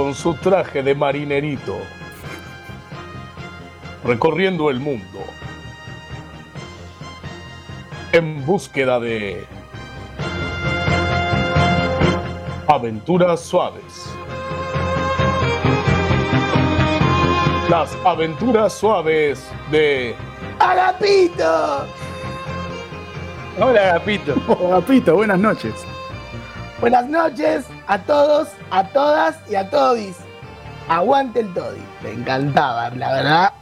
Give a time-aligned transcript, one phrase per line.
[0.00, 1.76] con su traje de marinerito,
[4.02, 5.18] recorriendo el mundo
[8.10, 9.44] en búsqueda de
[12.66, 14.10] aventuras suaves.
[17.68, 20.14] Las aventuras suaves de
[20.60, 21.84] ¡Agapito!
[23.60, 24.34] Hola, Agapito.
[24.48, 25.74] Oh, Agapito, buenas noches.
[26.80, 30.16] Buenas noches a todos, a todas y a todis.
[30.88, 31.82] Aguante el todi.
[32.02, 33.52] Me encantaba, la verdad.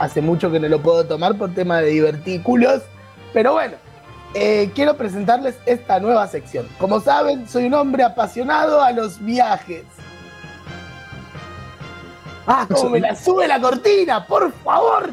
[0.00, 2.82] Hace mucho que no lo puedo tomar por tema de divertículos.
[3.32, 3.76] Pero bueno,
[4.34, 6.66] eh, quiero presentarles esta nueva sección.
[6.78, 9.84] Como saben, soy un hombre apasionado a los viajes.
[12.48, 15.10] Ah, como me la sube la cortina, por favor.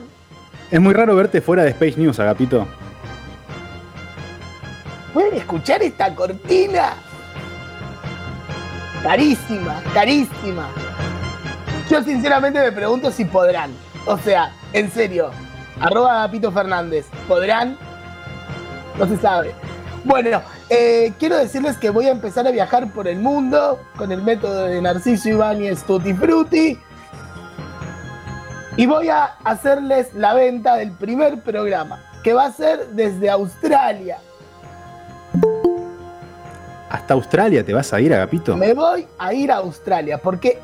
[0.72, 2.68] Es muy raro verte fuera de Space News, Agapito.
[5.14, 6.96] ¿Pueden escuchar esta cortina?
[9.04, 10.70] Carísima, carísima.
[11.90, 13.72] Yo sinceramente me pregunto si podrán.
[14.06, 15.32] O sea, en serio,
[15.80, 17.78] arroba Agapito Fernández, ¿podrán?
[18.98, 19.54] No se sabe.
[20.04, 24.22] Bueno, eh, quiero decirles que voy a empezar a viajar por el mundo con el
[24.22, 26.80] método de Narciso Ibáñez Tutti Frutti.
[28.76, 34.20] Y voy a hacerles la venta del primer programa, que va a ser desde Australia.
[37.08, 38.58] ¿Hasta Australia te vas a ir, Agapito?
[38.58, 40.60] Me voy a ir a Australia, porque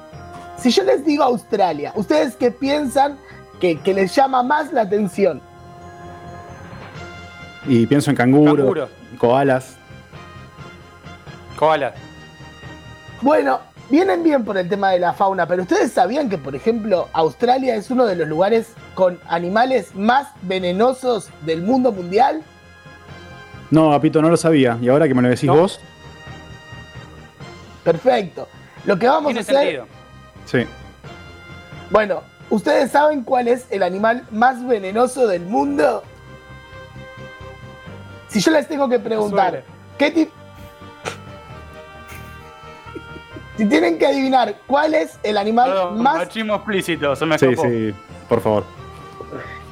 [0.58, 3.18] si yo les digo Australia, ¿ustedes qué piensan
[3.62, 5.40] que, que les llama más la atención?
[7.66, 8.90] Y pienso en canguro, Canguro.
[9.18, 9.78] koalas.
[11.56, 11.94] Koala.
[13.22, 17.08] Bueno, vienen bien por el tema de la fauna, pero ¿ustedes sabían que, por ejemplo,
[17.14, 22.42] Australia es uno de los lugares con animales más venenosos del mundo mundial?
[23.72, 24.78] No, Agapito, no lo sabía.
[24.82, 25.56] Y ahora que me lo decís No.
[25.56, 25.80] vos,
[27.84, 28.48] Perfecto.
[28.86, 29.88] Lo que vamos a Tiene hacer, sentido.
[30.46, 30.66] sí.
[31.90, 36.04] bueno, ¿ustedes saben cuál es el animal más venenoso del mundo?
[38.28, 39.64] Si yo les tengo que preguntar.
[39.98, 40.32] ¿qué tipo...
[43.58, 47.94] Si tienen que adivinar cuál es el animal más machismo explícito, se me Sí, sí,
[48.28, 48.64] por favor.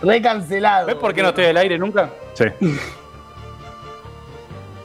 [0.04, 0.86] recancelado.
[0.86, 2.10] ¿Ves por qué no estoy al aire nunca?
[2.34, 2.46] Sí.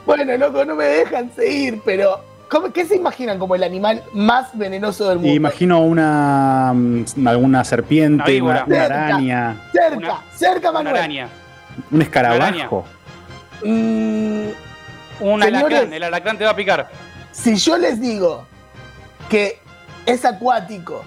[0.06, 4.56] Bueno, loco, no me dejan seguir, pero ¿cómo- ¿qué se imaginan como el animal más
[4.56, 5.32] venenoso del mundo?
[5.32, 9.06] Imagino una mm, alguna serpiente, Una una, una Cerca.
[9.06, 10.96] araña, cerca, una- cerca, Una Manuel.
[10.96, 11.28] araña.
[11.90, 12.84] un escarabajo.
[13.64, 14.46] Mm,
[15.18, 15.54] Un Señores.
[15.54, 15.92] alacrán.
[15.92, 16.88] El alacrán te va a picar.
[17.32, 18.46] si yo les digo
[19.30, 19.58] que
[20.06, 21.04] es acuático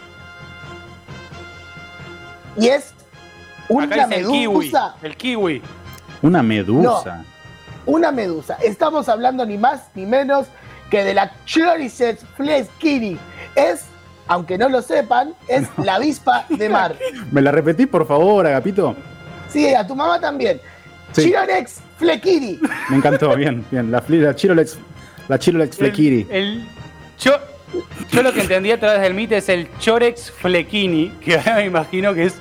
[2.58, 2.94] y es
[3.68, 4.48] una el kiwi.
[4.48, 5.62] medusa, El kiwi.
[6.22, 7.24] Una medusa.
[7.86, 10.48] una medusa, estamos hablando ni más ni menos
[10.90, 13.18] que de la Choriceps fleskiri.
[13.56, 13.86] Es,
[14.28, 16.96] aunque no lo sepan, es la avispa de mar.
[17.32, 18.96] ¿Me la repetís, por favor, Agapito?
[19.52, 20.60] Sí, a tu mamá también.
[21.12, 21.24] Sí.
[21.24, 22.60] Chironex flekiri.
[22.90, 23.92] Me encantó, bien, bien.
[23.92, 24.78] La, la Chirolex,
[25.28, 26.28] la Chirolex Flekiri.
[26.30, 26.68] El, el
[27.18, 27.40] cho-
[28.12, 31.66] yo lo que entendí a través del mito es el Chorex Flequini, que ahora me
[31.66, 32.36] imagino que es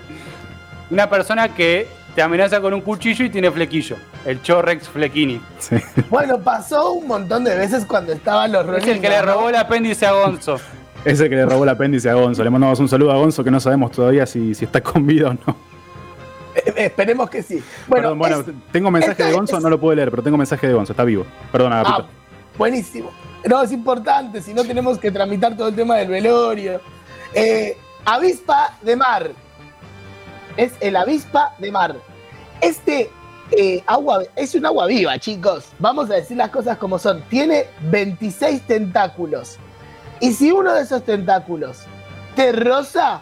[0.91, 3.97] una persona que te amenaza con un cuchillo y tiene flequillo.
[4.28, 5.41] El Chorex Flequini.
[5.59, 5.77] Sí.
[6.11, 9.56] Bueno, pasó un montón de veces cuando estaban los Es el que le robó el
[9.56, 10.56] apéndice a Gonzo.
[11.05, 12.43] Es el que le robó el apéndice a Gonzo.
[12.44, 15.28] Le mandamos un saludo a Gonzo que no sabemos todavía si, si está con vida
[15.31, 15.56] o no.
[16.55, 17.62] Eh, Esperemos que sí.
[17.87, 20.22] Bueno, Perdón, bueno, es- tengo mensaje esta de Gonzo, es- no lo puedo leer, pero
[20.25, 21.25] tengo mensaje de Gonzo, está vivo.
[21.53, 22.09] Perdón, Ah, Agapito.
[22.59, 23.10] buenísimo.
[23.47, 26.81] No, es importante, si no tenemos que tramitar todo el tema del velorio.
[27.33, 29.31] Eh, avispa de mar.
[30.56, 31.95] Es el avispa de mar.
[32.60, 33.09] Este
[33.50, 35.66] eh, agua es un agua viva, chicos.
[35.78, 37.22] Vamos a decir las cosas como son.
[37.28, 39.56] Tiene 26 tentáculos.
[40.21, 41.83] Y si uno de esos tentáculos
[42.34, 43.21] te roza,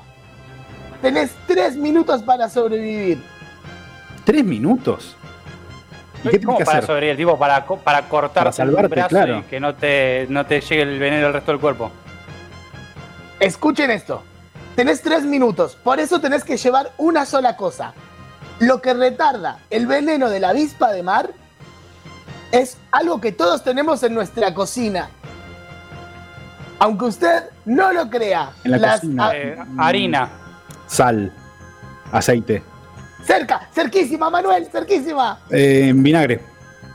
[1.02, 3.22] tenés 3 minutos para sobrevivir.
[4.24, 5.16] ¿Tres minutos?
[6.24, 6.86] ¿Y qué ¿Cómo tienes que para hacer?
[6.86, 7.16] sobrevivir?
[7.16, 9.38] Tipo, para, para cortarte Para salvarte, el brazo claro.
[9.38, 11.92] y que no te, no te llegue el veneno al resto del cuerpo.
[13.38, 14.22] Escuchen esto.
[14.74, 17.94] Tenés tres minutos, por eso tenés que llevar una sola cosa.
[18.58, 21.30] Lo que retarda el veneno de la avispa de mar
[22.52, 25.10] es algo que todos tenemos en nuestra cocina.
[26.78, 28.50] Aunque usted no lo crea.
[28.64, 29.30] En la las- cocina.
[29.34, 30.28] Eh, harina.
[30.86, 31.32] Sal,
[32.12, 32.62] aceite,
[33.26, 35.40] cerca, cerquísima, Manuel, cerquísima.
[35.50, 36.40] eh, vinagre.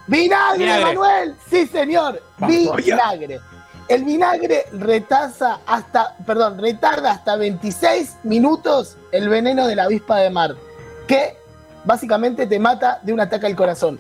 [0.08, 0.86] Vinagre, Vinagre.
[0.86, 1.36] Manuel.
[1.50, 2.22] Sí, señor.
[2.38, 3.40] Vamos, Vinagre.
[3.90, 10.30] El vinagre retasa hasta, perdón, retarda hasta 26 minutos el veneno de la avispa de
[10.30, 10.56] mar,
[11.08, 11.38] que
[11.86, 14.00] básicamente te mata de un ataque al corazón.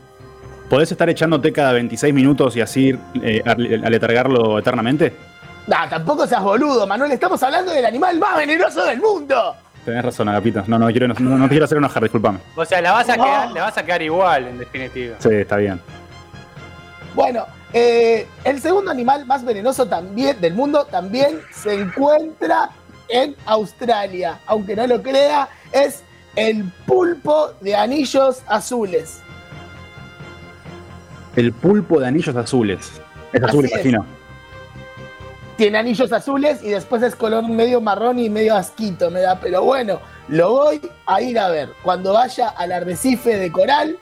[0.69, 5.13] ¿Podés estar echándote cada 26 minutos y así eh, ale- aletargarlo eternamente?
[5.68, 7.12] Nah, tampoco seas boludo, Manuel.
[7.12, 9.56] Estamos hablando del animal más venenoso del mundo.
[9.86, 10.63] Tenés razón, Agapito.
[10.68, 12.39] No, no, quiero, no, no te quiero hacer enojar, disculpame.
[12.56, 13.24] O sea, la vas a No.
[13.25, 15.16] quedar, la vas a quedar igual, en definitiva.
[15.19, 15.80] Sí, está bien.
[17.13, 22.69] Bueno, eh, el segundo animal más venenoso también del mundo también se encuentra
[23.10, 24.39] en Australia.
[24.48, 26.04] Aunque no lo crea, es
[26.36, 29.19] el pulpo de anillos azules.
[31.36, 32.92] El pulpo de anillos azules.
[33.33, 33.80] Es azul, Así es.
[33.86, 34.06] imagino.
[35.57, 39.39] Tiene anillos azules y después es color medio marrón y medio asquito, me da.
[39.39, 43.98] Pero bueno, lo voy a ir a ver cuando vaya al arrecife de coral.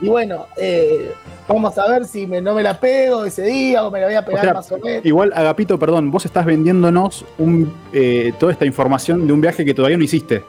[0.00, 1.12] Y bueno, eh,
[1.48, 4.14] vamos a ver si me- no me la pego ese día o me la voy
[4.14, 5.04] a O pegar sea, más o menos.
[5.04, 9.74] igual, Agapito, perdón, vos estás vendiéndonos un, eh, toda esta información de un viaje que
[9.74, 10.44] todavía no hiciste.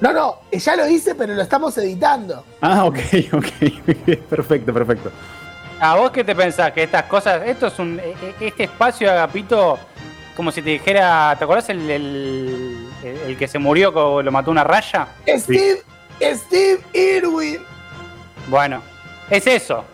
[0.00, 2.44] No, no, ya lo hice, pero lo estamos editando.
[2.60, 2.98] Ah, ok,
[3.32, 4.18] ok.
[4.28, 5.10] perfecto, perfecto.
[5.80, 6.72] ¿A vos qué te pensás?
[6.72, 9.78] Que estas cosas, esto es un, e- e- este espacio Agapito,
[10.36, 14.64] como si te dijera, ¿te acordás el, el, que se murió, que lo mató una
[14.64, 15.08] raya?
[15.26, 15.82] Steve,
[16.20, 17.58] Steve Irwin.
[18.48, 18.82] Bueno,
[19.30, 19.84] es eso.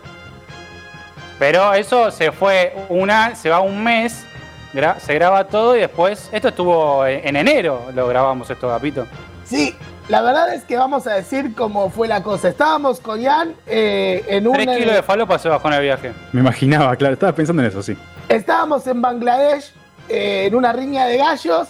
[1.39, 4.25] Pero eso se fue una, se va un mes,
[4.73, 9.05] gra- se graba todo y después, esto estuvo en enero, lo grabamos esto, Agapito.
[9.43, 9.75] Sí,
[10.09, 12.49] la verdad es que vamos a decir cómo fue la cosa.
[12.49, 14.53] Estábamos con Ian eh, en un.
[14.53, 16.11] Tres kilos de falopa se bajó en el viaje.
[16.31, 17.95] Me imaginaba, claro, estaba pensando en eso, sí.
[18.29, 19.71] Estábamos en Bangladesh
[20.09, 21.69] eh, en una riña de gallos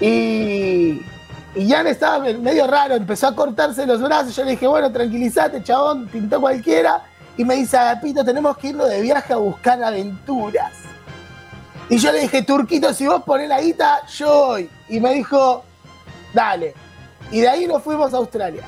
[0.00, 1.00] y,
[1.54, 4.34] y Jan estaba me- medio raro, empezó a cortarse los brazos.
[4.36, 7.02] Yo le dije, bueno, tranquilízate, chabón, pintó cualquiera.
[7.36, 10.72] Y me dice, Agapito, tenemos que irnos de viaje a buscar aventuras.
[11.88, 14.68] Y yo le dije, Turquito, si vos ponés la guita, yo voy.
[14.88, 15.64] Y me dijo,
[16.34, 16.74] dale.
[17.30, 18.62] Y de ahí nos fuimos a Australia.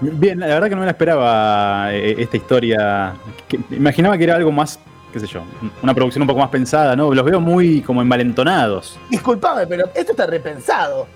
[0.00, 3.14] Bien, la verdad que no me la esperaba eh, esta historia.
[3.48, 4.78] Que- imaginaba que era algo más,
[5.12, 5.42] qué sé yo,
[5.82, 7.12] una producción un poco más pensada, ¿no?
[7.12, 8.98] Los veo muy como envalentonados.
[9.10, 11.06] Disculpame, pero esto está repensado.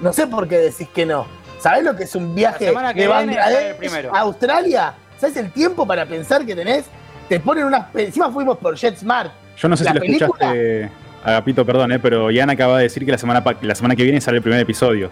[0.00, 1.26] No sé por qué decís que no.
[1.60, 2.72] ¿Sabés lo que es un viaje de
[3.06, 4.94] Bangladesh a Australia?
[5.18, 6.86] ¿Sabes el tiempo para pensar que tenés?
[7.28, 7.94] Te ponen unas.
[7.94, 9.30] Encima fuimos por JetSmart.
[9.56, 10.90] Yo no sé La si lo película- escuchaste,
[11.24, 14.20] Agapito, perdón, eh, pero Ian acaba de decir que la semana, la semana que viene
[14.20, 15.10] sale el primer episodio.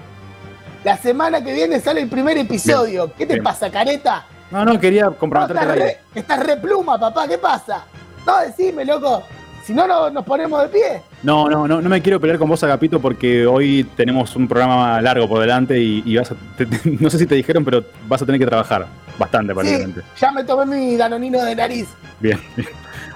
[0.84, 3.12] La semana que viene sale el primer episodio.
[3.16, 3.44] ¿Qué te bien.
[3.44, 4.24] pasa, careta?
[4.50, 7.28] No, no, quería No, comprometerte estás, re, estás re pluma, papá.
[7.28, 7.84] ¿Qué pasa?
[8.26, 9.22] No, decime, loco.
[9.64, 11.02] Si no, no nos ponemos de pie.
[11.22, 15.00] No, no, no, no me quiero pelear con vos, Agapito, porque hoy tenemos un programa
[15.02, 17.84] largo por delante y, y vas a, te- te- no sé si te dijeron, pero
[18.08, 18.86] vas a tener que trabajar
[19.18, 20.00] bastante, Sí, aparentemente.
[20.18, 21.88] ya me tomé mi danonino de nariz.
[22.18, 22.40] Bien.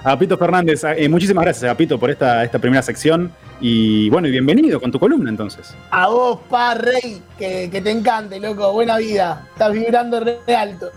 [0.05, 3.31] Agapito Fernández, eh, muchísimas gracias, Agapito, por esta, esta primera sección.
[3.59, 5.75] Y bueno, y bienvenido con tu columna entonces.
[5.89, 8.71] A vos, pa, rey, que, que te encante, loco.
[8.71, 9.47] Buena vida.
[9.53, 10.91] Estás vibrando re alto.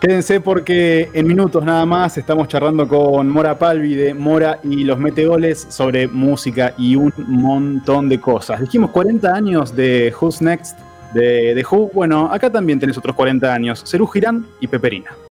[0.00, 4.98] Quédense porque en minutos nada más estamos charlando con Mora Palvi de Mora y los
[4.98, 8.60] Meteoles sobre música y un montón de cosas.
[8.62, 10.78] Dijimos 40 años de Who's Next
[11.12, 11.90] de, de Who.
[11.92, 13.84] Bueno, acá también tenés otros 40 años.
[13.86, 15.12] Cerú Girán y Peperina.